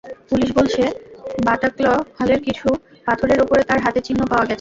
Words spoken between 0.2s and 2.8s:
police বলছে, Bataclan হলের কিছু